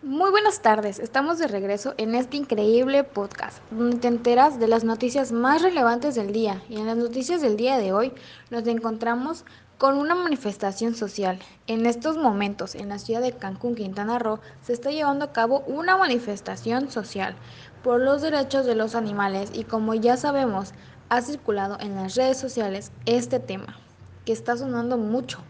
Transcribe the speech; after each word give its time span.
Muy 0.00 0.30
buenas 0.30 0.62
tardes, 0.62 1.00
estamos 1.00 1.40
de 1.40 1.48
regreso 1.48 1.94
en 1.96 2.14
este 2.14 2.36
increíble 2.36 3.02
podcast, 3.02 3.58
donde 3.72 3.96
te 3.96 4.06
enteras 4.06 4.60
de 4.60 4.68
las 4.68 4.84
noticias 4.84 5.32
más 5.32 5.60
relevantes 5.60 6.14
del 6.14 6.32
día. 6.32 6.62
Y 6.68 6.76
en 6.76 6.86
las 6.86 6.96
noticias 6.96 7.42
del 7.42 7.56
día 7.56 7.78
de 7.78 7.92
hoy 7.92 8.12
nos 8.50 8.64
encontramos 8.68 9.44
con 9.76 9.98
una 9.98 10.14
manifestación 10.14 10.94
social. 10.94 11.40
En 11.66 11.84
estos 11.84 12.16
momentos, 12.16 12.76
en 12.76 12.90
la 12.90 13.00
ciudad 13.00 13.20
de 13.20 13.32
Cancún, 13.32 13.74
Quintana 13.74 14.20
Roo, 14.20 14.38
se 14.62 14.72
está 14.72 14.92
llevando 14.92 15.24
a 15.24 15.32
cabo 15.32 15.64
una 15.66 15.96
manifestación 15.96 16.92
social 16.92 17.34
por 17.82 18.00
los 18.00 18.22
derechos 18.22 18.66
de 18.66 18.76
los 18.76 18.94
animales 18.94 19.50
y 19.52 19.64
como 19.64 19.94
ya 19.94 20.16
sabemos, 20.16 20.74
ha 21.08 21.22
circulado 21.22 21.76
en 21.80 21.96
las 21.96 22.14
redes 22.14 22.38
sociales 22.38 22.92
este 23.04 23.40
tema, 23.40 23.76
que 24.24 24.32
está 24.32 24.56
sonando 24.56 24.96
mucho 24.96 25.42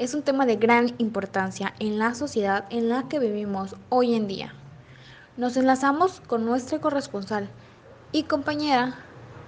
es 0.00 0.14
un 0.14 0.22
tema 0.22 0.46
de 0.46 0.56
gran 0.56 0.94
importancia 0.96 1.74
en 1.78 1.98
la 1.98 2.14
sociedad 2.14 2.64
en 2.70 2.88
la 2.88 3.06
que 3.06 3.18
vivimos 3.18 3.76
hoy 3.90 4.14
en 4.14 4.26
día. 4.26 4.54
Nos 5.36 5.58
enlazamos 5.58 6.22
con 6.26 6.46
nuestra 6.46 6.80
corresponsal 6.80 7.50
y 8.10 8.22
compañera 8.22 8.94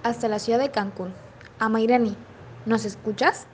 hasta 0.03 0.27
la 0.27 0.37
ciudad 0.37 0.59
de 0.59 0.69
Cancún, 0.69 1.11
Amairani. 1.57 2.15
¿Nos 2.67 2.85
escuchas? 2.85 3.47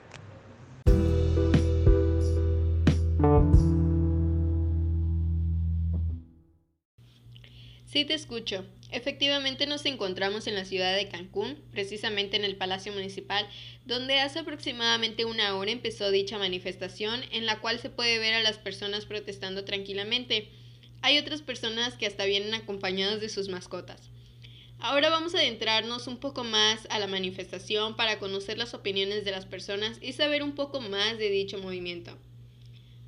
Sí 7.99 8.05
te 8.05 8.13
escucho. 8.13 8.63
Efectivamente 8.91 9.65
nos 9.65 9.85
encontramos 9.85 10.47
en 10.47 10.55
la 10.55 10.63
ciudad 10.63 10.95
de 10.95 11.09
Cancún, 11.09 11.61
precisamente 11.73 12.37
en 12.37 12.45
el 12.45 12.55
Palacio 12.55 12.93
Municipal, 12.93 13.45
donde 13.85 14.21
hace 14.21 14.39
aproximadamente 14.39 15.25
una 15.25 15.53
hora 15.57 15.71
empezó 15.71 16.09
dicha 16.09 16.37
manifestación 16.37 17.19
en 17.33 17.45
la 17.45 17.59
cual 17.59 17.77
se 17.79 17.89
puede 17.89 18.17
ver 18.17 18.35
a 18.35 18.41
las 18.41 18.57
personas 18.57 19.05
protestando 19.05 19.65
tranquilamente. 19.65 20.47
Hay 21.01 21.17
otras 21.17 21.41
personas 21.41 21.95
que 21.95 22.05
hasta 22.05 22.23
vienen 22.23 22.53
acompañadas 22.53 23.19
de 23.19 23.27
sus 23.27 23.49
mascotas. 23.49 24.09
Ahora 24.79 25.09
vamos 25.09 25.35
a 25.35 25.39
adentrarnos 25.39 26.07
un 26.07 26.21
poco 26.21 26.45
más 26.45 26.87
a 26.89 26.99
la 26.99 27.07
manifestación 27.07 27.97
para 27.97 28.17
conocer 28.17 28.57
las 28.57 28.73
opiniones 28.73 29.25
de 29.25 29.31
las 29.31 29.45
personas 29.45 29.97
y 30.01 30.13
saber 30.13 30.41
un 30.41 30.55
poco 30.55 30.79
más 30.79 31.17
de 31.17 31.29
dicho 31.29 31.57
movimiento. 31.57 32.17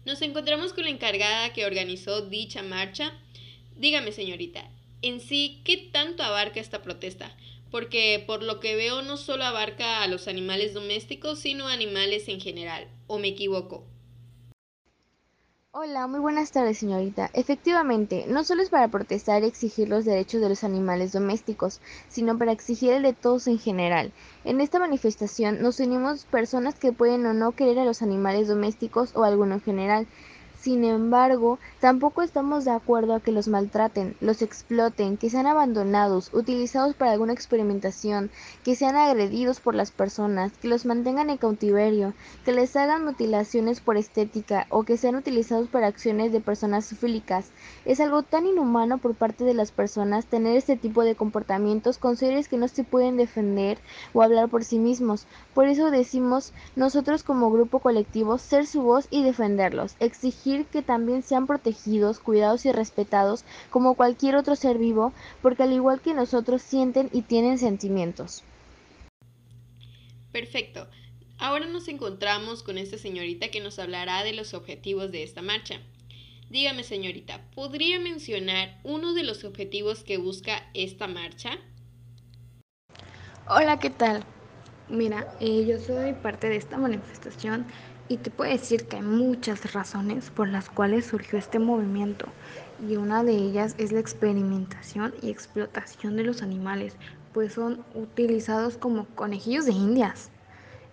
Nos 0.04 0.22
encontramos 0.22 0.74
con 0.74 0.84
la 0.84 0.90
encargada 0.90 1.54
que 1.54 1.66
organizó 1.66 2.28
dicha 2.28 2.62
marcha, 2.62 3.14
Dígame, 3.82 4.12
señorita, 4.12 4.70
en 5.02 5.20
sí, 5.20 5.62
¿qué 5.64 5.90
tanto 5.92 6.24
abarca 6.24 6.60
esta 6.60 6.82
protesta? 6.82 7.36
Porque 7.70 8.24
por 8.28 8.44
lo 8.44 8.60
que 8.60 8.76
veo 8.76 9.02
no 9.02 9.18
solo 9.18 9.44
abarca 9.44 10.04
a 10.04 10.08
los 10.08 10.28
animales 10.28 10.74
domésticos, 10.74 11.40
sino 11.40 11.68
animales 11.68 12.28
en 12.28 12.42
general, 12.42 12.88
¿o 13.08 13.18
me 13.18 13.30
equivoco? 13.30 13.86
Hola, 15.74 16.06
muy 16.08 16.20
buenas 16.20 16.52
tardes, 16.52 16.80
señorita. 16.80 17.30
Efectivamente, 17.34 18.26
no 18.28 18.44
solo 18.44 18.62
es 18.62 18.70
para 18.70 18.90
protestar 18.90 19.42
y 19.42 19.46
exigir 19.46 19.88
los 19.88 20.04
derechos 20.04 20.42
de 20.42 20.50
los 20.50 20.66
animales 20.66 21.14
domésticos, 21.14 21.80
sino 22.10 22.38
para 22.38 22.52
exigir 22.52 22.92
el 22.92 23.04
de 23.04 23.14
todos 23.14 23.48
en 23.48 23.58
general. 23.58 24.12
En 24.44 24.60
esta 24.60 24.80
manifestación 24.80 25.62
nos 25.62 25.80
unimos 25.80 26.26
personas 26.26 26.76
que 26.76 26.92
pueden 26.92 27.26
o 27.26 27.34
no 27.34 27.54
querer 27.54 27.80
a 27.80 27.86
los 27.86 28.02
animales 28.02 28.50
domésticos 28.50 29.16
o 29.16 29.24
alguno 29.24 29.56
en 29.56 29.62
general, 29.62 30.08
sin 30.62 30.84
embargo, 30.84 31.58
tampoco 31.80 32.22
estamos 32.22 32.66
de 32.66 32.72
acuerdo 32.72 33.16
a 33.16 33.20
que 33.20 33.32
los 33.32 33.48
maltraten, 33.48 34.16
los 34.22 34.44
exploten, 34.44 35.18
que 35.18 35.32
sean 35.32 35.48
abandonados, 35.48 36.32
utilizados 36.34 36.94
para 36.94 37.14
alguna 37.14 37.34
experimentación, 37.34 38.30
que 38.64 38.76
sean 38.76 38.96
agredidos 38.96 39.60
por 39.60 39.74
las 39.74 39.90
personas, 39.90 40.52
que 40.62 40.68
los 40.68 40.86
mantengan 40.86 41.32
en 41.32 41.38
cautiverio, 41.38 42.14
que 42.46 42.52
les 42.52 42.76
hagan 42.76 43.04
mutilaciones 43.04 43.80
por 43.80 43.98
estética 43.98 44.68
o 44.70 44.84
que 44.84 44.98
sean 44.98 45.16
utilizados 45.16 45.68
para 45.68 45.88
acciones 45.88 46.32
de 46.32 46.42
personas 46.42 46.90
fílicas. 46.90 47.50
Es 47.84 48.00
algo 48.00 48.22
tan 48.22 48.46
inhumano 48.46 49.00
por 49.00 49.16
parte 49.16 49.44
de 49.44 49.56
las 49.56 49.72
personas 49.72 50.28
tener 50.28 50.56
este 50.56 50.76
tipo 50.76 51.04
de 51.04 51.16
comportamientos 51.16 51.98
con 51.98 52.18
seres 52.18 52.48
que 52.48 52.58
no 52.58 52.68
se 52.68 52.84
pueden 52.84 53.18
defender 53.18 53.80
o 54.14 54.22
hablar 54.22 54.48
por 54.48 54.64
sí 54.64 54.78
mismos. 54.78 55.26
Por 55.56 55.66
eso 55.66 55.90
decimos 55.90 56.54
nosotros 56.76 57.24
como 57.24 57.50
grupo 57.50 57.80
colectivo 57.80 58.38
ser 58.38 58.68
su 58.68 58.84
voz 58.84 59.08
y 59.10 59.24
defenderlos, 59.24 59.96
exigir 60.00 60.51
que 60.72 60.82
también 60.82 61.24
sean 61.24 61.48
protegidos, 61.48 62.20
cuidados 62.20 62.66
y 62.66 62.72
respetados 62.72 63.44
como 63.70 63.96
cualquier 63.96 64.36
otro 64.36 64.56
ser 64.56 64.78
vivo, 64.78 65.14
porque 65.42 65.64
al 65.64 65.74
igual 65.74 66.02
que 66.02 66.14
nosotros 66.14 66.62
sienten 66.62 67.10
y 67.12 67.22
tienen 67.24 67.58
sentimientos. 67.58 68.44
Perfecto. 70.32 70.88
Ahora 71.38 71.66
nos 71.66 71.88
encontramos 71.88 72.64
con 72.64 72.78
esta 72.78 72.98
señorita 72.98 73.50
que 73.50 73.62
nos 73.62 73.80
hablará 73.80 74.24
de 74.24 74.34
los 74.34 74.54
objetivos 74.54 75.12
de 75.12 75.24
esta 75.24 75.42
marcha. 75.42 75.80
Dígame, 76.50 76.84
señorita, 76.84 77.42
¿podría 77.56 78.00
mencionar 78.00 78.80
uno 78.84 79.14
de 79.14 79.24
los 79.24 79.44
objetivos 79.44 80.04
que 80.04 80.18
busca 80.18 80.70
esta 80.74 81.08
marcha? 81.08 81.58
Hola, 83.48 83.80
¿qué 83.80 83.90
tal? 83.90 84.24
Mira, 84.92 85.26
eh, 85.40 85.66
yo 85.66 85.80
soy 85.80 86.12
parte 86.12 86.50
de 86.50 86.58
esta 86.58 86.78
manifestación 86.78 87.66
y 88.10 88.18
te 88.18 88.30
puedo 88.30 88.52
decir 88.52 88.90
que 88.90 88.98
hay 88.98 89.02
muchas 89.02 89.72
razones 89.72 90.30
por 90.32 90.50
las 90.50 90.70
cuales 90.70 91.06
surgió 91.06 91.40
este 91.40 91.60
movimiento 91.60 92.26
y 92.86 92.98
una 92.98 93.24
de 93.24 93.32
ellas 93.32 93.74
es 93.78 93.94
la 93.94 94.02
experimentación 94.02 95.14
y 95.22 95.30
explotación 95.30 96.18
de 96.18 96.26
los 96.26 96.42
animales, 96.42 96.98
pues 97.34 97.54
son 97.54 97.86
utilizados 97.96 98.78
como 98.78 99.06
conejillos 99.16 99.66
de 99.66 99.72
indias 99.72 100.30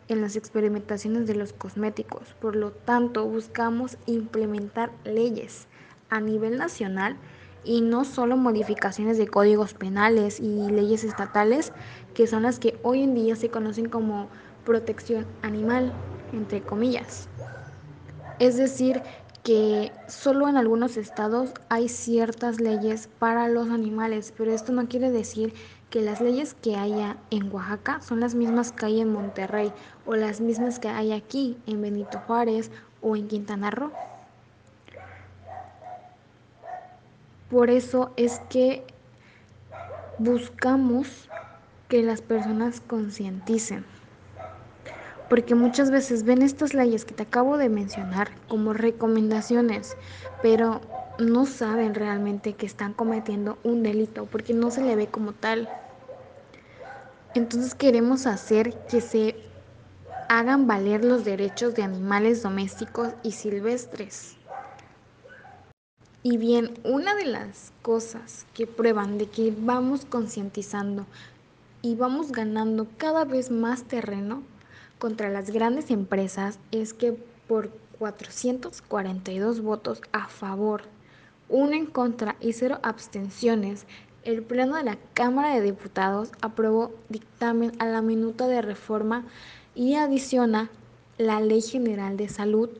en 0.06 0.20
las 0.20 0.36
experimentaciones 0.36 1.26
de 1.26 1.34
los 1.34 1.53
cosméticos. 1.53 2.36
Por 2.41 2.54
lo 2.54 2.70
tanto, 2.70 3.26
buscamos 3.26 3.98
implementar 4.06 4.92
leyes 5.04 5.66
a 6.09 6.20
nivel 6.20 6.56
nacional 6.56 7.16
y 7.65 7.80
no 7.80 8.04
solo 8.04 8.36
modificaciones 8.36 9.19
de 9.19 9.26
códigos 9.26 9.75
penales 9.75 10.41
y 10.41 10.70
leyes 10.70 11.04
estatales, 11.04 11.72
que 12.19 12.27
son 12.27 12.43
las 12.43 12.59
que 12.59 12.77
hoy 12.83 13.05
en 13.05 13.15
día 13.15 13.37
se 13.37 13.49
conocen 13.49 13.89
como 13.89 14.27
protección 14.65 15.25
animal 15.43 15.93
entre 16.33 16.61
comillas. 16.61 17.29
Es 18.41 18.56
decir, 18.56 19.03
que 19.45 19.93
solo 20.09 20.49
en 20.49 20.57
algunos 20.57 20.97
estados 20.97 21.51
hay 21.69 21.89
ciertas 21.89 22.61
leyes 22.61 23.09
para 23.21 23.47
los 23.47 23.71
animales, 23.71 24.34
pero 24.37 24.51
esto 24.51 24.73
no 24.73 24.89
quiere 24.89 25.12
decir 25.12 25.55
que 25.91 26.03
las 26.03 26.21
leyes 26.21 26.55
que 26.55 26.75
haya 26.75 27.19
en 27.31 27.53
Oaxaca 27.55 28.01
son 28.01 28.19
las 28.19 28.34
mismas 28.34 28.73
que 28.73 28.87
hay 28.87 29.01
en 29.01 29.12
Monterrey 29.12 29.73
o 30.05 30.17
las 30.17 30.41
mismas 30.41 30.81
que 30.81 30.89
hay 30.89 31.12
aquí 31.12 31.57
en 31.67 31.81
Benito 31.83 32.19
Juárez 32.27 32.73
o 33.01 33.15
en 33.15 33.28
Quintana 33.28 33.71
Roo. 33.71 33.93
Por 37.49 37.71
eso 37.71 38.11
es 38.17 38.41
que 38.51 38.84
buscamos 40.19 41.28
que 41.88 42.03
las 42.03 42.22
personas 42.22 42.81
concienticen 42.81 43.84
porque 45.28 45.54
muchas 45.54 45.91
veces 45.91 46.25
ven 46.25 46.43
estas 46.43 46.75
leyes 46.75 47.04
que 47.04 47.15
te 47.15 47.22
acabo 47.22 47.59
de 47.59 47.69
mencionar 47.69 48.31
como 48.49 48.72
recomendaciones, 48.72 49.97
pero 50.43 50.81
no 51.19 51.47
saben 51.47 51.94
realmente 51.94 52.54
que 52.54 52.66
están 52.66 52.94
cometiendo 52.94 53.59
un 53.62 53.82
delito 53.82 54.27
porque 54.27 54.54
no 54.54 54.71
se 54.71 54.82
le 54.82 54.97
ve 54.97 55.09
como 55.09 55.32
tal. 55.32 55.69
Entonces 57.34 57.75
queremos 57.75 58.27
hacer 58.27 58.75
que 58.87 59.00
se 59.00 59.37
hagan 60.28 60.66
valer 60.66 61.04
los 61.04 61.25
derechos 61.25 61.75
de 61.75 61.82
animales 61.82 62.43
domésticos 62.43 63.09
y 63.22 63.32
silvestres. 63.32 64.37
Y 66.22 66.37
bien, 66.37 66.75
una 66.84 67.15
de 67.15 67.27
las 67.27 67.72
cosas 67.82 68.44
que 68.54 68.66
prueban 68.66 69.19
de 69.19 69.27
que 69.27 69.54
vamos 69.56 70.04
concientizando 70.04 71.06
y 71.83 71.94
vamos 71.94 72.33
ganando 72.33 72.87
cada 72.97 73.25
vez 73.25 73.50
más 73.50 73.84
terreno 73.84 74.43
contra 74.99 75.31
las 75.31 75.50
grandes 75.50 75.91
empresas 75.91 76.59
es 76.71 76.93
que 76.93 77.12
por 77.47 77.71
442 77.99 79.61
votos 79.61 80.00
a 80.12 80.28
favor, 80.28 80.83
uno 81.48 81.72
en 81.72 81.86
contra 81.86 82.36
y 82.41 82.53
cero 82.53 82.78
abstenciones, 82.83 83.86
el 84.25 84.42
Pleno 84.42 84.77
de 84.77 84.83
la 84.83 84.98
Cámara 85.15 85.54
de 85.54 85.63
Diputados 85.63 86.30
aprobó 86.42 86.92
dictamen 87.09 87.72
a 87.78 87.86
la 87.86 88.03
minuta 88.03 88.47
de 88.47 88.60
reforma 88.60 89.25
y 89.75 89.95
adiciona 89.95 90.71
la 91.16 91.41
Ley 91.41 91.63
General 91.63 92.16
de 92.16 92.28
Salud 92.28 92.71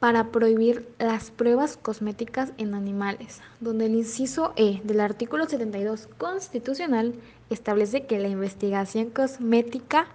para 0.00 0.32
prohibir 0.32 0.88
las 0.98 1.30
pruebas 1.30 1.76
cosméticas 1.76 2.52
en 2.56 2.74
animales, 2.74 3.42
donde 3.60 3.86
el 3.86 3.94
inciso 3.94 4.54
E 4.56 4.80
del 4.82 5.00
artículo 5.00 5.46
72 5.46 6.08
constitucional 6.18 7.14
establece 7.50 8.06
que 8.06 8.18
la 8.18 8.28
investigación 8.28 9.10
cosmética 9.10 10.06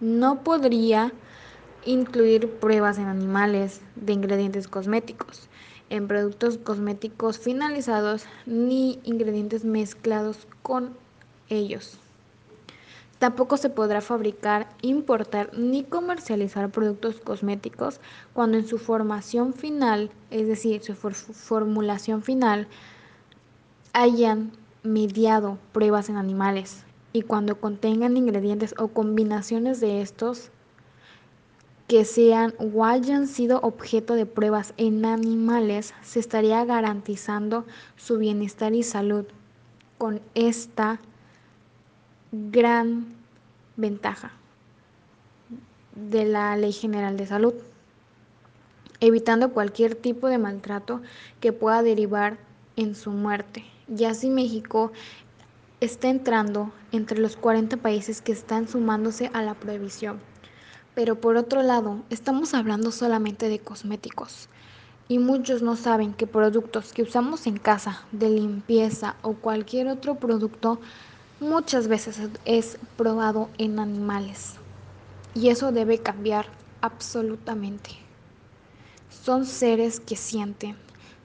no 0.00 0.42
podría 0.42 1.12
incluir 1.84 2.48
pruebas 2.48 2.98
en 2.98 3.06
animales 3.06 3.82
de 3.94 4.14
ingredientes 4.14 4.68
cosméticos, 4.68 5.48
en 5.90 6.08
productos 6.08 6.56
cosméticos 6.56 7.38
finalizados 7.38 8.24
ni 8.46 9.00
ingredientes 9.04 9.64
mezclados 9.64 10.48
con 10.62 10.96
ellos. 11.50 11.98
Tampoco 13.20 13.58
se 13.58 13.68
podrá 13.68 14.00
fabricar, 14.00 14.66
importar 14.80 15.50
ni 15.52 15.84
comercializar 15.84 16.70
productos 16.70 17.20
cosméticos 17.20 18.00
cuando 18.32 18.56
en 18.56 18.66
su 18.66 18.78
formación 18.78 19.52
final, 19.52 20.10
es 20.30 20.48
decir, 20.48 20.82
su 20.82 20.94
for 20.94 21.12
formulación 21.12 22.22
final, 22.22 22.66
hayan 23.92 24.52
mediado 24.82 25.58
pruebas 25.72 26.08
en 26.08 26.16
animales. 26.16 26.84
Y 27.12 27.20
cuando 27.20 27.60
contengan 27.60 28.16
ingredientes 28.16 28.74
o 28.78 28.88
combinaciones 28.88 29.80
de 29.80 30.00
estos 30.00 30.50
que 31.88 32.06
sean 32.06 32.54
o 32.56 32.86
hayan 32.86 33.26
sido 33.26 33.60
objeto 33.60 34.14
de 34.14 34.24
pruebas 34.24 34.72
en 34.78 35.04
animales, 35.04 35.92
se 36.00 36.20
estaría 36.20 36.64
garantizando 36.64 37.66
su 37.96 38.16
bienestar 38.16 38.72
y 38.72 38.82
salud. 38.82 39.26
Con 39.98 40.22
esta 40.34 41.00
gran 42.32 43.06
ventaja 43.76 44.32
de 45.94 46.24
la 46.24 46.56
Ley 46.56 46.72
General 46.72 47.16
de 47.16 47.26
Salud, 47.26 47.54
evitando 49.00 49.52
cualquier 49.52 49.94
tipo 49.94 50.28
de 50.28 50.38
maltrato 50.38 51.00
que 51.40 51.52
pueda 51.52 51.82
derivar 51.82 52.38
en 52.76 52.94
su 52.94 53.10
muerte. 53.10 53.64
Ya 53.88 54.14
si 54.14 54.30
México 54.30 54.92
está 55.80 56.08
entrando 56.08 56.72
entre 56.92 57.18
los 57.18 57.36
40 57.36 57.78
países 57.78 58.20
que 58.20 58.32
están 58.32 58.68
sumándose 58.68 59.30
a 59.32 59.42
la 59.42 59.54
prohibición. 59.54 60.20
Pero 60.94 61.20
por 61.20 61.36
otro 61.36 61.62
lado, 61.62 62.02
estamos 62.10 62.54
hablando 62.54 62.92
solamente 62.92 63.48
de 63.48 63.58
cosméticos. 63.58 64.48
Y 65.08 65.18
muchos 65.18 65.62
no 65.62 65.74
saben 65.74 66.12
que 66.12 66.26
productos 66.26 66.92
que 66.92 67.02
usamos 67.02 67.46
en 67.46 67.56
casa, 67.56 68.04
de 68.12 68.30
limpieza 68.30 69.16
o 69.22 69.32
cualquier 69.32 69.88
otro 69.88 70.16
producto, 70.16 70.80
muchas 71.40 71.88
veces 71.88 72.20
es 72.44 72.78
probado 72.96 73.48
en 73.58 73.78
animales. 73.78 74.54
Y 75.34 75.48
eso 75.48 75.72
debe 75.72 75.98
cambiar 75.98 76.46
absolutamente. 76.80 77.90
Son 79.24 79.46
seres 79.46 80.00
que 80.00 80.16
sienten, 80.16 80.76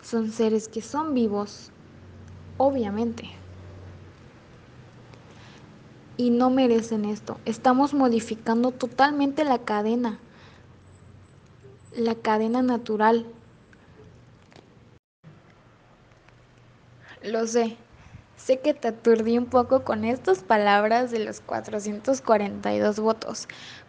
son 0.01 0.31
seres 0.31 0.67
que 0.67 0.81
son 0.81 1.13
vivos, 1.13 1.71
obviamente 2.57 3.29
y 6.18 6.29
no 6.29 6.50
merecen 6.50 7.06
esto. 7.06 7.39
Estamos 7.45 7.94
modificando 7.94 8.71
totalmente 8.71 9.44
la 9.44 9.59
cadena, 9.59 10.19
la 11.95 12.15
cadena 12.15 12.61
natural. 12.61 13.25
Lo 17.23 17.47
sé, 17.47 17.77
sé 18.37 18.59
que 18.59 18.73
te 18.73 18.89
aturdí 18.89 19.37
un 19.37 19.47
poco 19.47 19.83
con 19.83 20.05
estas 20.05 20.43
palabras 20.43 21.11
de 21.11 21.19
los 21.19 21.41
442 21.41 22.99
votos, 22.99 23.47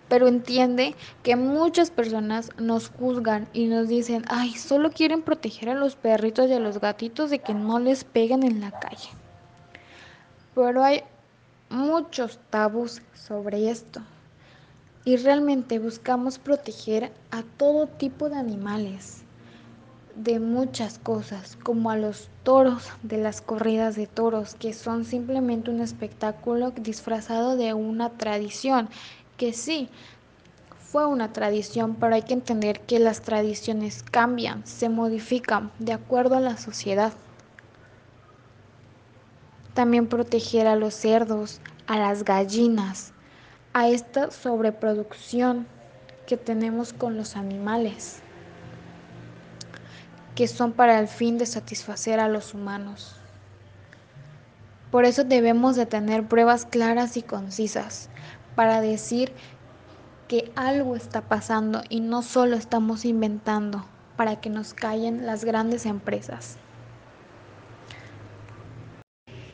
pero 0.09 0.29
entiende 0.29 0.95
que 1.23 1.37
muchas 1.37 1.91
personas 1.91 2.51
nos 2.59 2.89
juzgan 2.91 3.49
y 3.53 3.67
nos 3.67 3.89
dicen, 3.89 4.25
ay, 4.29 4.55
solo 4.55 4.91
quieren 4.91 5.23
proteger 5.23 5.71
a 5.71 5.75
los 5.75 5.97
perritos 5.97 6.49
y 6.49 6.55
a 6.55 6.61
los 6.61 6.81
gatitos 6.81 7.31
de 7.31 7.41
que 7.41 7.55
no 7.55 7.79
les 7.79 8.05
peguen 8.05 8.43
en 8.43 8.61
la 8.61 8.71
calle. 8.71 9.11
Pero 10.55 10.83
hay 10.85 11.03
muchos 11.69 12.39
tabús 12.51 13.03
sobre 13.15 13.69
esto 13.69 14.01
y 15.05 15.17
realmente 15.17 15.79
buscamos 15.79 16.39
proteger 16.39 17.13
a 17.31 17.43
todo 17.59 17.87
tipo 17.87 18.29
de 18.29 18.37
animales 18.37 19.26
de 20.17 20.41
muchas 20.41 20.99
cosas, 20.99 21.57
como 21.63 21.91
a 21.91 21.97
los 21.97 22.31
toros 22.43 22.89
de 23.03 23.19
las 23.19 23.43
corridas 23.43 23.97
de 23.97 24.07
toros, 24.07 24.55
que 24.55 24.73
son 24.73 25.05
simplemente 25.05 25.71
un 25.71 25.81
espectáculo 25.81 26.71
disfrazado 26.71 27.57
de 27.57 27.75
una 27.75 28.11
tradición, 28.11 28.89
que 29.37 29.53
sí, 29.53 29.91
fue 30.91 31.07
una 31.07 31.33
tradición, 31.33 31.97
pero 32.01 32.15
hay 32.15 32.23
que 32.23 32.33
entender 32.33 32.81
que 32.81 32.99
las 32.99 33.21
tradiciones 33.21 34.03
cambian, 34.03 34.67
se 34.67 34.89
modifican 34.89 35.71
de 35.79 35.93
acuerdo 35.93 36.37
a 36.37 36.41
la 36.41 36.57
sociedad. 36.57 37.13
También 39.75 40.07
proteger 40.07 40.67
a 40.67 40.77
los 40.77 40.95
cerdos, 40.95 41.61
a 41.87 41.99
las 41.99 42.25
gallinas, 42.25 43.13
a 43.75 43.89
esta 43.89 44.31
sobreproducción 44.31 45.67
que 46.27 46.39
tenemos 46.39 46.95
con 46.95 47.19
los 47.19 47.37
animales, 47.37 48.23
que 50.37 50.47
son 50.47 50.73
para 50.73 51.01
el 51.01 51.09
fin 51.09 51.39
de 51.39 51.47
satisfacer 51.47 52.21
a 52.21 52.29
los 52.29 52.55
humanos. 52.55 53.17
Por 54.93 55.05
eso 55.05 55.25
debemos 55.25 55.75
de 55.75 55.87
tener 55.87 56.29
pruebas 56.29 56.67
claras 56.67 57.17
y 57.17 57.23
concisas 57.23 58.11
para 58.55 58.81
decir 58.81 59.33
que 60.29 60.53
algo 60.55 60.95
está 60.95 61.23
pasando 61.23 61.83
y 61.89 62.01
no 62.01 62.23
solo 62.23 62.57
estamos 62.57 63.05
inventando 63.05 63.87
para 64.17 64.37
que 64.41 64.51
nos 64.51 64.75
callen 64.75 65.27
las 65.27 65.45
grandes 65.45 65.87
empresas. 65.87 66.59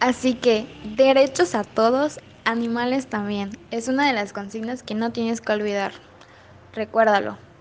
Así 0.01 0.35
que, 0.35 0.67
derechos 0.97 1.55
a 1.55 1.63
todos, 1.63 2.19
animales 2.45 3.07
también. 3.07 3.51
Es 3.71 3.87
una 3.87 4.09
de 4.09 4.15
las 4.15 4.33
consignas 4.33 4.83
que 4.83 4.97
no 4.97 5.13
tienes 5.13 5.41
que 5.41 5.53
olvidar. 5.53 5.93
Recuérdalo. 6.73 7.52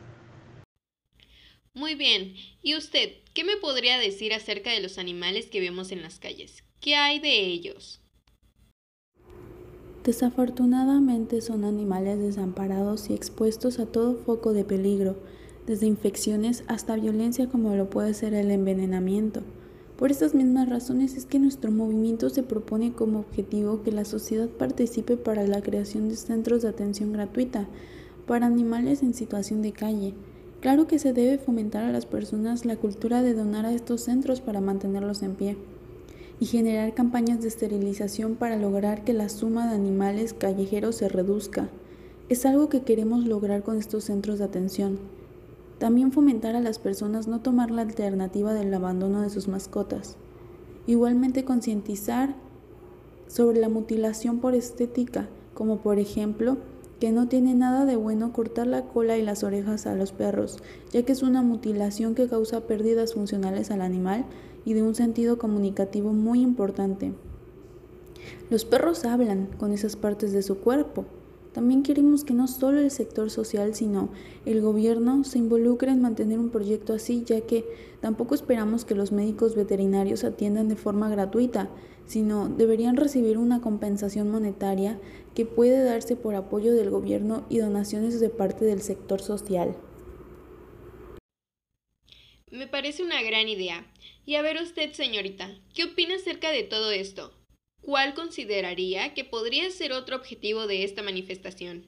Muy 1.74 1.96
bien. 1.96 2.34
¿Y 2.62 2.76
usted 2.76 3.14
qué 3.34 3.46
me 3.46 3.56
podría 3.56 3.98
decir 3.98 4.34
acerca 4.34 4.72
de 4.72 4.82
los 4.82 4.98
animales 4.98 5.48
que 5.48 5.62
vemos 5.62 5.92
en 5.92 6.02
las 6.02 6.20
calles? 6.20 6.64
¿Qué 6.82 6.96
hay 6.96 7.20
de 7.20 7.46
ellos? 7.46 8.02
Desafortunadamente 10.04 11.42
son 11.42 11.64
animales 11.64 12.20
desamparados 12.20 13.10
y 13.10 13.14
expuestos 13.14 13.80
a 13.80 13.86
todo 13.86 14.16
foco 14.16 14.52
de 14.52 14.66
peligro, 14.66 15.24
desde 15.66 15.86
infecciones 15.86 16.64
hasta 16.68 16.98
violencia 16.98 17.48
como 17.48 17.76
lo 17.76 17.90
puede 17.90 18.14
ser 18.16 18.34
el 18.34 18.52
envenenamiento. 18.52 19.44
Por 19.98 20.12
estas 20.12 20.34
mismas 20.34 20.68
razones 20.68 21.16
es 21.16 21.26
que 21.26 21.40
nuestro 21.40 21.72
movimiento 21.72 22.30
se 22.32 22.44
propone 22.44 22.92
como 22.92 23.20
objetivo 23.20 23.84
que 23.84 23.92
la 23.92 24.04
sociedad 24.04 24.50
participe 24.50 25.16
para 25.16 25.46
la 25.46 25.62
creación 25.62 26.10
de 26.10 26.16
centros 26.16 26.64
de 26.64 26.70
atención 26.70 27.14
gratuita 27.14 27.70
para 28.26 28.48
animales 28.48 29.04
en 29.04 29.14
situación 29.14 29.62
de 29.62 29.72
calle. 29.72 30.16
Claro 30.62 30.86
que 30.86 31.00
se 31.00 31.12
debe 31.12 31.40
fomentar 31.40 31.84
a 31.84 31.92
las 31.92 32.06
personas 32.06 32.66
la 32.66 32.76
cultura 32.76 33.24
de 33.24 33.34
donar 33.34 33.66
a 33.66 33.74
estos 33.74 34.02
centros 34.02 34.42
para 34.42 34.62
mantenerlos 34.62 35.24
en 35.24 35.34
pie 35.34 35.58
y 36.40 36.46
generar 36.46 36.94
campañas 36.94 37.42
de 37.42 37.48
esterilización 37.48 38.36
para 38.36 38.58
lograr 38.58 39.04
que 39.04 39.14
la 39.14 39.28
suma 39.28 39.68
de 39.68 39.74
animales 39.74 40.36
callejeros 40.36 40.96
se 40.98 41.10
reduzca. 41.10 41.70
Es 42.30 42.46
algo 42.46 42.70
que 42.70 42.84
queremos 42.84 43.26
lograr 43.26 43.64
con 43.64 43.78
estos 43.78 44.04
centros 44.04 44.38
de 44.38 44.46
atención. 44.46 45.00
También 45.80 46.12
fomentar 46.12 46.56
a 46.56 46.62
las 46.62 46.78
personas 46.78 47.28
no 47.28 47.42
tomar 47.42 47.72
la 47.72 47.82
alternativa 47.82 48.54
del 48.54 48.72
abandono 48.72 49.22
de 49.22 49.32
sus 49.32 49.48
mascotas. 49.48 50.16
Igualmente 50.86 51.44
concientizar 51.44 52.36
sobre 53.28 53.60
la 53.60 53.70
mutilación 53.70 54.38
por 54.38 54.54
estética, 54.54 55.28
como 55.56 55.78
por 55.78 55.98
ejemplo 55.98 56.58
que 57.02 57.12
no 57.12 57.28
tiene 57.28 57.56
nada 57.56 57.86
de 57.86 57.96
bueno 57.96 58.32
cortar 58.32 58.68
la 58.68 58.84
cola 58.84 59.18
y 59.18 59.24
las 59.24 59.44
orejas 59.44 59.88
a 59.88 59.96
los 59.96 60.12
perros, 60.12 60.60
ya 60.92 61.02
que 61.02 61.12
es 61.12 61.24
una 61.24 61.42
mutilación 61.42 62.14
que 62.14 62.28
causa 62.28 62.68
pérdidas 62.68 63.16
funcionales 63.16 63.72
al 63.72 63.82
animal 63.82 64.24
y 64.66 64.74
de 64.74 64.84
un 64.84 64.94
sentido 64.94 65.40
comunicativo 65.40 66.14
muy 66.14 66.42
importante. 66.42 67.12
Los 68.52 68.66
perros 68.66 69.04
hablan 69.04 69.48
con 69.58 69.74
esas 69.74 69.96
partes 69.96 70.32
de 70.32 70.44
su 70.44 70.60
cuerpo, 70.60 71.06
también 71.54 71.84
queremos 71.84 72.24
que 72.24 72.34
no 72.34 72.48
solo 72.48 72.80
el 72.80 72.92
sector 72.92 73.30
social, 73.30 73.76
sino 73.76 74.10
el 74.46 74.62
gobierno 74.62 75.24
se 75.26 75.38
involucre 75.38 75.92
en 75.92 76.02
mantener 76.02 76.40
un 76.40 76.50
proyecto 76.50 76.94
así, 76.94 77.24
ya 77.26 77.42
que 77.42 77.66
tampoco 78.00 78.36
esperamos 78.36 78.86
que 78.86 78.96
los 78.96 79.12
médicos 79.12 79.56
veterinarios 79.56 80.24
atiendan 80.24 80.70
de 80.70 80.78
forma 80.78 81.10
gratuita, 81.10 81.70
sino 82.06 82.48
deberían 82.48 82.96
recibir 82.96 83.38
una 83.38 83.60
compensación 83.62 84.30
monetaria 84.32 85.00
que 85.36 85.46
puede 85.46 85.84
darse 85.84 86.16
por 86.16 86.36
apoyo 86.36 86.74
del 86.74 86.90
gobierno 86.90 87.46
y 87.50 87.58
donaciones 87.58 88.20
de 88.20 88.30
parte 88.30 88.66
del 88.66 88.82
sector 88.82 89.22
social. 89.22 89.76
Me 92.50 92.68
parece 92.68 93.04
una 93.04 93.22
gran 93.22 93.48
idea. 93.48 93.86
Y 94.26 94.36
a 94.36 94.42
ver 94.42 94.62
usted, 94.62 94.94
señorita, 94.94 95.50
¿qué 95.74 95.86
opina 95.86 96.16
acerca 96.16 96.52
de 96.52 96.64
todo 96.64 96.92
esto? 96.92 97.34
¿Cuál 97.82 98.14
consideraría 98.14 99.16
que 99.16 99.26
podría 99.26 99.70
ser 99.72 99.92
otro 99.92 100.16
objetivo 100.16 100.68
de 100.68 100.84
esta 100.84 101.02
manifestación? 101.02 101.88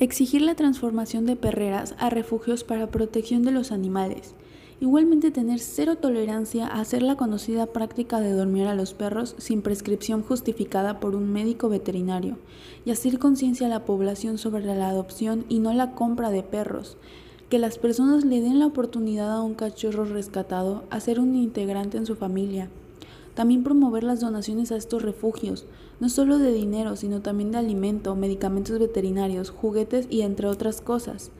Exigir 0.00 0.42
la 0.42 0.56
transformación 0.56 1.24
de 1.24 1.36
perreras 1.36 1.94
a 1.98 2.10
refugios 2.10 2.64
para 2.64 2.90
protección 2.90 3.44
de 3.44 3.52
los 3.52 3.70
animales. 3.70 4.34
Igualmente 4.80 5.30
tener 5.30 5.60
cero 5.60 5.96
tolerancia 5.96 6.66
a 6.66 6.80
hacer 6.80 7.00
la 7.00 7.14
conocida 7.14 7.66
práctica 7.66 8.18
de 8.20 8.32
dormir 8.32 8.66
a 8.66 8.74
los 8.74 8.92
perros 8.92 9.36
sin 9.38 9.62
prescripción 9.62 10.22
justificada 10.22 10.98
por 10.98 11.14
un 11.14 11.32
médico 11.32 11.68
veterinario 11.68 12.38
y 12.84 12.90
hacer 12.90 13.20
conciencia 13.20 13.68
a 13.68 13.70
la 13.70 13.84
población 13.84 14.36
sobre 14.36 14.64
la 14.64 14.88
adopción 14.88 15.46
y 15.48 15.60
no 15.60 15.72
la 15.72 15.92
compra 15.92 16.30
de 16.30 16.42
perros. 16.42 16.98
Que 17.48 17.60
las 17.60 17.78
personas 17.78 18.24
le 18.24 18.40
den 18.40 18.58
la 18.58 18.66
oportunidad 18.66 19.32
a 19.32 19.42
un 19.42 19.54
cachorro 19.54 20.04
rescatado 20.04 20.84
a 20.90 20.98
ser 20.98 21.20
un 21.20 21.36
integrante 21.36 21.96
en 21.96 22.04
su 22.04 22.16
familia 22.16 22.68
También 23.36 23.62
promover 23.62 24.02
las 24.02 24.20
donaciones 24.20 24.72
a 24.72 24.76
estos 24.76 25.02
refugios, 25.02 25.66
no 26.00 26.08
solo 26.08 26.38
de 26.38 26.52
dinero, 26.52 26.96
sino 26.96 27.20
también 27.20 27.52
de 27.52 27.58
alimento, 27.58 28.16
medicamentos 28.16 28.78
veterinarios, 28.78 29.50
juguetes 29.50 30.06
y 30.08 30.22
entre 30.22 30.46
otras 30.48 30.80
cosas. 30.80 31.30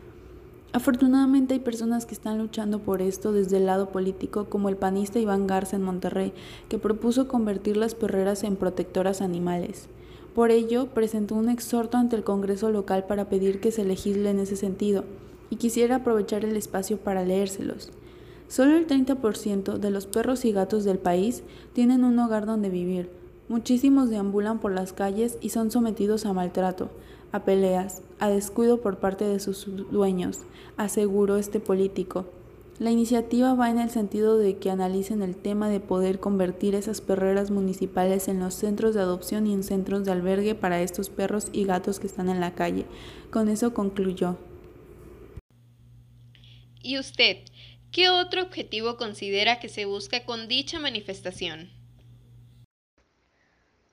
Afortunadamente 0.75 1.55
hay 1.55 1.61
personas 1.61 2.05
que 2.05 2.13
están 2.13 2.37
luchando 2.37 2.81
por 2.81 3.01
esto 3.01 3.33
desde 3.33 3.57
el 3.57 3.65
lado 3.65 3.89
político, 3.89 4.45
como 4.51 4.69
el 4.69 4.77
panista 4.77 5.19
Iván 5.19 5.47
Garza 5.47 5.77
en 5.77 5.83
Monterrey, 5.85 6.35
que 6.69 6.79
propuso 6.79 7.29
convertir 7.29 7.79
las 7.79 7.95
perreras 7.95 8.45
en 8.45 8.57
protectoras 8.57 9.23
animales. 9.23 9.89
Por 10.35 10.51
ello, 10.51 10.89
presentó 10.89 11.35
un 11.35 11.49
exhorto 11.49 11.97
ante 11.97 12.15
el 12.15 12.25
Congreso 12.25 12.71
local 12.71 13.07
para 13.07 13.31
pedir 13.31 13.59
que 13.59 13.73
se 13.73 13.87
legisle 13.87 14.29
en 14.29 14.41
ese 14.41 14.57
sentido, 14.57 15.05
y 15.49 15.57
quisiera 15.57 15.97
aprovechar 15.97 16.45
el 16.45 16.59
espacio 16.59 16.99
para 16.99 17.25
leérselos. 17.25 17.91
Solo 18.49 18.77
el 18.77 18.87
30% 18.87 19.79
de 19.79 19.91
los 19.91 20.07
perros 20.07 20.45
y 20.45 20.53
gatos 20.53 20.85
del 20.85 20.99
país 20.99 21.43
tienen 21.73 22.05
un 22.05 22.19
hogar 22.19 22.47
donde 22.47 22.71
vivir. 22.71 23.11
Muchísimos 23.49 24.11
deambulan 24.11 24.61
por 24.61 24.73
las 24.73 24.93
calles 24.93 25.39
y 25.41 25.51
son 25.51 25.71
sometidos 25.71 26.27
a 26.27 26.33
maltrato, 26.33 26.91
a 27.33 27.45
peleas, 27.45 28.03
a 28.19 28.29
descuido 28.29 28.81
por 28.81 28.99
parte 28.99 29.25
de 29.25 29.41
sus 29.41 29.67
dueños, 29.91 30.41
aseguró 30.77 31.37
este 31.37 31.61
político. 31.61 32.27
La 32.79 32.91
iniciativa 32.91 33.55
va 33.55 33.71
en 33.71 33.79
el 33.79 33.89
sentido 33.89 34.37
de 34.37 34.59
que 34.59 34.71
analicen 34.71 35.23
el 35.23 35.35
tema 35.35 35.71
de 35.71 35.81
poder 35.81 36.21
convertir 36.21 36.75
esas 36.75 37.01
perreras 37.01 37.51
municipales 37.51 38.29
en 38.29 38.39
los 38.39 38.53
centros 38.55 38.95
de 38.95 39.01
adopción 39.01 39.47
y 39.47 39.55
en 39.55 39.63
centros 39.63 40.05
de 40.05 40.13
albergue 40.13 40.55
para 40.55 40.83
estos 40.83 41.09
perros 41.09 41.49
y 41.53 41.65
gatos 41.65 41.99
que 42.01 42.07
están 42.07 42.29
en 42.29 42.41
la 42.41 42.55
calle. 42.55 42.85
Con 43.31 43.49
eso 43.49 43.73
concluyó. 43.73 44.37
¿Y 46.83 46.99
usted 46.99 47.39
qué 47.91 48.09
otro 48.09 48.43
objetivo 48.43 48.97
considera 48.97 49.61
que 49.61 49.69
se 49.69 49.85
busca 49.85 50.25
con 50.25 50.49
dicha 50.49 50.79
manifestación? 50.79 51.71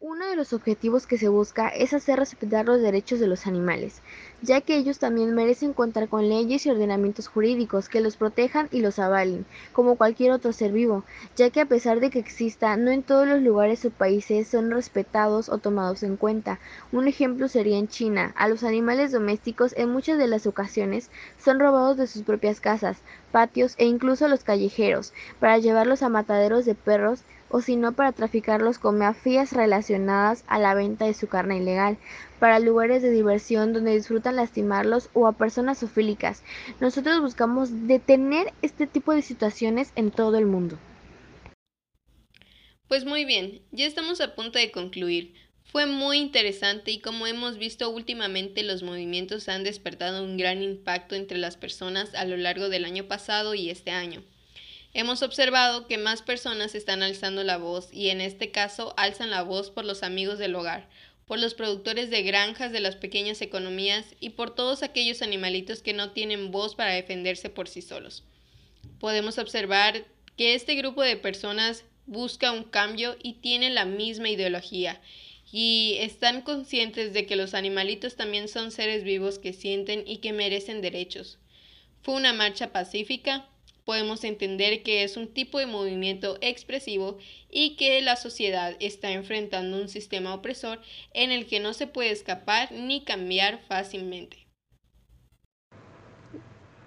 Uno 0.06 0.28
de 0.28 0.36
los 0.36 0.52
objetivos 0.52 1.08
que 1.08 1.18
se 1.18 1.30
busca 1.30 1.70
es 1.70 1.94
hacer 1.94 2.20
respetar 2.20 2.66
los 2.66 2.82
derechos 2.82 3.22
de 3.22 3.28
los 3.28 3.48
animales, 3.48 4.02
ya 4.42 4.60
que 4.60 4.76
ellos 4.76 5.00
también 5.00 5.34
merecen 5.34 5.72
contar 5.72 6.10
con 6.10 6.28
leyes 6.28 6.66
y 6.66 6.70
ordenamientos 6.70 7.30
jurídicos 7.30 7.88
que 7.88 8.02
los 8.02 8.18
protejan 8.18 8.68
y 8.70 8.82
los 8.82 9.00
avalen, 9.00 9.46
como 9.72 9.96
cualquier 9.96 10.34
otro 10.34 10.52
ser 10.52 10.74
vivo, 10.74 11.06
ya 11.38 11.52
que 11.52 11.62
a 11.62 11.66
pesar 11.68 12.02
de 12.02 12.10
que 12.10 12.20
exista, 12.20 12.76
no 12.76 12.92
en 12.92 13.02
todos 13.02 13.26
los 13.26 13.42
lugares 13.42 13.86
o 13.86 13.92
países 13.92 14.50
son 14.50 14.72
respetados 14.72 15.48
o 15.48 15.60
tomados 15.60 16.04
en 16.04 16.18
cuenta. 16.18 16.60
Un 16.92 17.08
ejemplo 17.08 17.48
sería 17.48 17.78
en 17.78 17.88
China, 17.88 18.34
a 18.36 18.50
los 18.50 18.66
animales 18.66 19.14
domésticos 19.14 19.74
en 19.78 19.90
muchas 19.90 20.18
de 20.18 20.28
las 20.28 20.46
ocasiones 20.48 21.10
son 21.42 21.62
robados 21.62 21.96
de 21.96 22.08
sus 22.08 22.24
propias 22.24 22.60
casas, 22.60 22.98
patios 23.32 23.76
e 23.78 23.86
incluso 23.86 24.28
los 24.28 24.44
callejeros, 24.44 25.14
para 25.40 25.60
llevarlos 25.60 26.04
a 26.04 26.10
mataderos 26.10 26.66
de 26.66 26.76
perros 26.76 27.22
o 27.54 27.62
si 27.62 27.76
no 27.76 27.92
para 27.94 28.12
traficarlos 28.14 28.80
con 28.80 28.98
mafias 28.98 29.54
relacionadas 29.54 30.44
a 30.48 30.58
la 30.58 30.74
venta 30.74 31.06
de 31.06 31.14
su 31.14 31.28
carne 31.28 31.58
ilegal, 31.58 32.00
para 32.40 32.58
lugares 32.58 33.04
de 33.04 33.12
diversión 33.12 33.74
donde 33.74 33.94
disfrutan 33.94 34.38
lastimarlos 34.38 35.12
o 35.14 35.28
a 35.28 35.34
personas 35.34 35.80
zoofílicas. 35.80 36.42
Nosotros 36.82 37.22
buscamos 37.22 37.88
detener 37.88 38.52
este 38.64 38.88
tipo 38.88 39.14
de 39.14 39.22
situaciones 39.22 39.94
en 39.96 40.10
todo 40.10 40.40
el 40.40 40.48
mundo. 40.48 40.80
Pues 42.88 43.06
muy 43.06 43.24
bien, 43.24 43.62
ya 43.72 43.86
estamos 43.86 44.20
a 44.20 44.34
punto 44.34 44.58
de 44.58 44.72
concluir. 44.72 45.36
Fue 45.64 45.86
muy 45.86 46.18
interesante 46.18 46.90
y 46.90 47.02
como 47.02 47.28
hemos 47.28 47.60
visto 47.60 47.88
últimamente 47.92 48.64
los 48.64 48.82
movimientos 48.82 49.48
han 49.48 49.64
despertado 49.64 50.24
un 50.24 50.38
gran 50.38 50.64
impacto 50.64 51.14
entre 51.14 51.38
las 51.38 51.56
personas 51.56 52.16
a 52.16 52.26
lo 52.26 52.36
largo 52.36 52.70
del 52.70 52.86
año 52.86 53.04
pasado 53.04 53.54
y 53.54 53.70
este 53.70 53.92
año. 53.92 54.24
Hemos 54.96 55.24
observado 55.24 55.88
que 55.88 55.98
más 55.98 56.22
personas 56.22 56.76
están 56.76 57.02
alzando 57.02 57.44
la 57.44 57.58
voz 57.58 57.90
y 57.92 58.10
en 58.10 58.22
este 58.22 58.52
caso 58.52 58.94
alzan 58.96 59.32
la 59.32 59.42
voz 59.42 59.72
por 59.72 59.86
los 59.86 60.04
amigos 60.04 60.38
del 60.38 60.54
hogar, 60.54 60.88
por 61.26 61.40
los 61.40 61.56
productores 61.56 62.12
de 62.12 62.22
granjas 62.22 62.72
de 62.72 62.80
las 62.80 62.96
pequeñas 62.96 63.42
economías 63.42 64.06
y 64.20 64.32
por 64.32 64.54
todos 64.54 64.84
aquellos 64.84 65.24
animalitos 65.24 65.82
que 65.82 65.94
no 65.94 66.12
tienen 66.12 66.52
voz 66.52 66.76
para 66.76 66.94
defenderse 66.94 67.50
por 67.50 67.68
sí 67.68 67.82
solos. 67.82 68.24
Podemos 69.00 69.40
observar 69.40 70.06
que 70.38 70.54
este 70.54 70.76
grupo 70.76 71.02
de 71.02 71.18
personas 71.18 71.86
busca 72.06 72.52
un 72.52 72.64
cambio 72.64 73.18
y 73.24 73.34
tiene 73.34 73.72
la 73.72 73.86
misma 73.86 74.30
ideología 74.30 75.02
y 75.52 75.96
están 76.02 76.44
conscientes 76.44 77.14
de 77.14 77.26
que 77.26 77.36
los 77.36 77.56
animalitos 77.56 78.16
también 78.16 78.48
son 78.48 78.70
seres 78.70 79.04
vivos 79.04 79.40
que 79.40 79.54
sienten 79.54 80.04
y 80.06 80.18
que 80.18 80.34
merecen 80.34 80.82
derechos. 80.82 81.40
Fue 82.04 82.14
una 82.16 82.34
marcha 82.34 82.72
pacífica, 82.72 83.48
podemos 83.86 84.24
entender 84.24 84.84
que 84.84 85.04
es 85.04 85.18
un 85.18 85.28
tipo 85.28 85.60
de 85.60 85.66
movimiento 85.66 86.38
expresivo 86.42 87.18
y 87.50 87.76
que 87.76 88.02
la 88.02 88.16
sociedad 88.16 88.76
está 88.80 89.12
enfrentando 89.12 89.82
un 89.82 89.90
sistema 89.90 90.34
opresor 90.34 90.80
en 91.14 91.32
el 91.32 91.46
que 91.46 91.60
no 91.60 91.74
se 91.74 91.88
puede 91.88 92.12
escapar 92.12 92.72
ni 92.72 93.04
cambiar 93.04 93.62
fácilmente. 93.68 94.48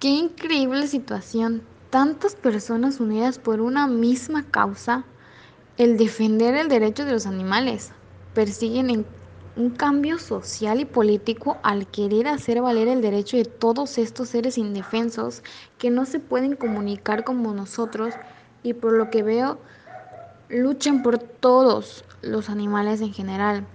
Qué 0.00 0.08
increíble 0.08 0.86
situación. 0.86 1.66
Tantas 1.90 2.34
personas 2.34 3.00
unidas 3.00 3.38
por 3.38 3.60
una 3.60 3.86
misma 3.86 4.50
causa, 4.50 5.04
el 5.78 5.96
defender 5.96 6.54
el 6.54 6.68
derecho 6.68 7.04
de 7.04 7.12
los 7.12 7.26
animales. 7.26 7.92
Persiguen 8.34 8.90
en 8.90 9.06
un 9.56 9.70
cambio 9.70 10.18
social 10.18 10.80
y 10.80 10.84
político 10.84 11.56
al 11.62 11.86
querer 11.86 12.28
hacer 12.28 12.60
valer 12.60 12.88
el 12.88 13.00
derecho 13.00 13.38
de 13.38 13.46
todos 13.46 13.96
estos 13.96 14.28
seres 14.28 14.58
indefensos 14.58 15.42
que 15.78 15.88
no 15.90 16.04
se 16.04 16.20
pueden 16.20 16.56
comunicar 16.56 17.24
como 17.24 17.54
nosotros 17.54 18.14
y 18.62 18.74
por 18.74 18.92
lo 18.92 19.08
que 19.10 19.22
veo 19.22 19.58
luchan 20.50 21.02
por 21.02 21.18
todos 21.18 22.04
los 22.20 22.50
animales 22.50 23.00
en 23.00 23.14
general, 23.14 23.66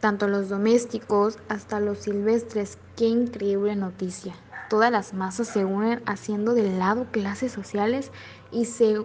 tanto 0.00 0.26
los 0.26 0.48
domésticos 0.48 1.38
hasta 1.48 1.80
los 1.80 1.98
silvestres. 1.98 2.78
Qué 2.96 3.06
increíble 3.06 3.76
noticia. 3.76 4.34
Todas 4.70 4.90
las 4.90 5.12
masas 5.12 5.48
se 5.48 5.64
unen 5.64 6.02
haciendo 6.06 6.54
de 6.54 6.70
lado 6.76 7.06
clases 7.10 7.52
sociales 7.52 8.10
y 8.50 8.64
se 8.64 9.04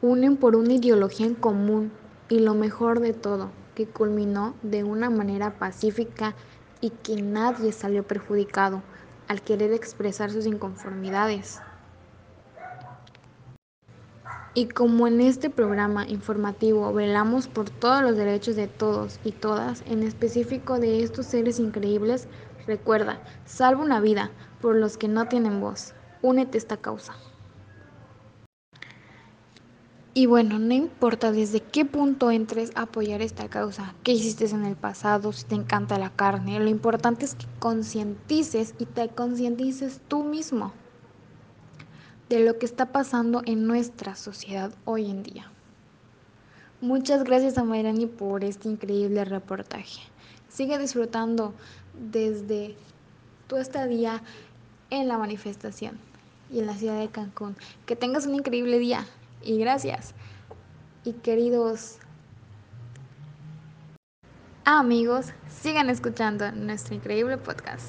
unen 0.00 0.36
por 0.36 0.56
una 0.56 0.72
ideología 0.72 1.26
en 1.26 1.34
común 1.34 1.92
y 2.28 2.38
lo 2.38 2.54
mejor 2.54 3.00
de 3.00 3.12
todo, 3.12 3.50
que 3.76 3.86
culminó 3.86 4.54
de 4.62 4.82
una 4.82 5.10
manera 5.10 5.58
pacífica 5.58 6.34
y 6.80 6.90
que 6.90 7.22
nadie 7.22 7.70
salió 7.70 8.04
perjudicado 8.04 8.82
al 9.28 9.42
querer 9.42 9.72
expresar 9.72 10.30
sus 10.30 10.46
inconformidades. 10.46 11.60
Y 14.54 14.68
como 14.68 15.06
en 15.06 15.20
este 15.20 15.50
programa 15.50 16.08
informativo 16.08 16.90
velamos 16.94 17.46
por 17.46 17.68
todos 17.68 18.00
los 18.02 18.16
derechos 18.16 18.56
de 18.56 18.66
todos 18.66 19.20
y 19.22 19.32
todas, 19.32 19.84
en 19.86 20.02
específico 20.02 20.80
de 20.80 21.02
estos 21.02 21.26
seres 21.26 21.58
increíbles, 21.58 22.26
recuerda, 22.66 23.20
salva 23.44 23.84
una 23.84 24.00
vida 24.00 24.30
por 24.62 24.74
los 24.74 24.96
que 24.96 25.08
no 25.08 25.28
tienen 25.28 25.60
voz. 25.60 25.92
Únete 26.22 26.56
a 26.56 26.60
esta 26.60 26.78
causa. 26.78 27.12
Y 30.18 30.24
bueno, 30.24 30.58
no 30.58 30.72
importa 30.72 31.30
desde 31.30 31.60
qué 31.60 31.84
punto 31.84 32.30
entres 32.30 32.72
a 32.74 32.84
apoyar 32.84 33.20
esta 33.20 33.50
causa, 33.50 33.94
qué 34.02 34.12
hiciste 34.12 34.46
en 34.46 34.64
el 34.64 34.74
pasado, 34.74 35.30
si 35.34 35.44
te 35.44 35.54
encanta 35.54 35.98
la 35.98 36.08
carne, 36.08 36.58
lo 36.58 36.70
importante 36.70 37.26
es 37.26 37.34
que 37.34 37.44
concientices 37.58 38.74
y 38.78 38.86
te 38.86 39.10
concientices 39.10 40.00
tú 40.08 40.24
mismo 40.24 40.72
de 42.30 42.40
lo 42.40 42.58
que 42.58 42.64
está 42.64 42.92
pasando 42.92 43.42
en 43.44 43.66
nuestra 43.66 44.16
sociedad 44.16 44.72
hoy 44.86 45.10
en 45.10 45.22
día. 45.22 45.52
Muchas 46.80 47.22
gracias 47.22 47.58
a 47.58 47.64
Mayrani 47.64 48.06
por 48.06 48.42
este 48.42 48.70
increíble 48.70 49.22
reportaje. 49.26 50.00
Sigue 50.48 50.78
disfrutando 50.78 51.52
desde 52.10 52.74
tu 53.48 53.58
estadía 53.58 54.22
en 54.88 55.08
la 55.08 55.18
manifestación 55.18 55.98
y 56.50 56.60
en 56.60 56.68
la 56.68 56.74
ciudad 56.74 56.98
de 56.98 57.08
Cancún. 57.08 57.54
Que 57.84 57.96
tengas 57.96 58.24
un 58.24 58.36
increíble 58.36 58.78
día 58.78 59.06
y 59.42 59.58
gracias. 59.58 60.14
Y 61.04 61.12
queridos 61.12 61.98
amigos, 64.64 65.26
sigan 65.48 65.90
escuchando 65.90 66.50
nuestro 66.52 66.94
increíble 66.94 67.38
podcast. 67.38 67.84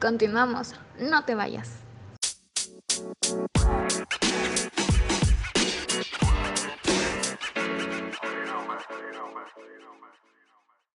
Continuamos, 0.00 0.74
no 0.98 1.24
te 1.24 1.34
vayas. 1.34 1.70